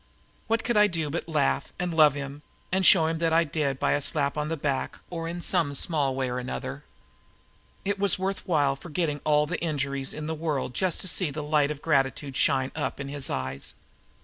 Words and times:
What 0.47 0.63
could 0.63 0.77
I 0.77 0.87
do 0.87 1.11
but 1.11 1.29
laugh 1.29 1.71
and 1.77 1.93
love 1.93 2.15
him 2.15 2.41
and 2.71 2.83
show 2.83 3.05
him 3.05 3.19
I 3.21 3.43
did 3.43 3.77
by 3.79 3.91
a 3.91 4.01
slap 4.01 4.35
on 4.35 4.49
the 4.49 4.57
back 4.57 4.97
or 5.11 5.27
in 5.27 5.41
some 5.41 5.75
small 5.75 6.15
way 6.15 6.27
or 6.27 6.39
another? 6.39 6.83
It 7.85 7.99
was 7.99 8.17
worth 8.17 8.47
while 8.47 8.75
forgetting 8.75 9.21
all 9.23 9.45
the 9.45 9.61
injuries 9.61 10.11
in 10.11 10.25
the 10.25 10.33
world 10.33 10.73
just 10.73 11.01
to 11.01 11.07
see 11.07 11.29
the 11.29 11.43
light 11.43 11.69
of 11.69 11.83
gratitude 11.83 12.35
shine 12.35 12.71
up 12.75 12.99
in 12.99 13.09
his 13.09 13.29
eyes. 13.29 13.75